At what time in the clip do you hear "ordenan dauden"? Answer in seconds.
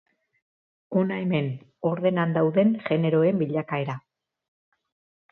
1.89-2.73